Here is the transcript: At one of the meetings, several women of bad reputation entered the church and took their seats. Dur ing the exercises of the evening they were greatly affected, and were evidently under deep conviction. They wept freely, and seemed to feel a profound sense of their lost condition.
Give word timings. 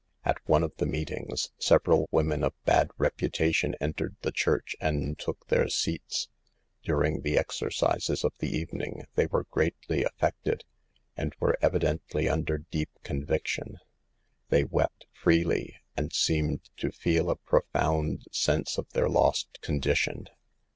At 0.25 0.39
one 0.49 0.63
of 0.63 0.73
the 0.77 0.87
meetings, 0.87 1.51
several 1.59 2.09
women 2.11 2.43
of 2.43 2.55
bad 2.65 2.89
reputation 2.97 3.75
entered 3.79 4.15
the 4.23 4.31
church 4.31 4.75
and 4.81 5.15
took 5.19 5.45
their 5.45 5.69
seats. 5.69 6.27
Dur 6.81 7.03
ing 7.03 7.21
the 7.21 7.37
exercises 7.37 8.23
of 8.23 8.33
the 8.39 8.49
evening 8.49 9.03
they 9.13 9.27
were 9.27 9.43
greatly 9.51 10.03
affected, 10.03 10.63
and 11.15 11.35
were 11.39 11.55
evidently 11.61 12.27
under 12.27 12.57
deep 12.57 12.89
conviction. 13.03 13.77
They 14.49 14.63
wept 14.63 15.05
freely, 15.13 15.75
and 15.95 16.11
seemed 16.11 16.67
to 16.77 16.91
feel 16.91 17.29
a 17.29 17.35
profound 17.35 18.25
sense 18.31 18.79
of 18.79 18.89
their 18.93 19.07
lost 19.07 19.61
condition. 19.61 20.25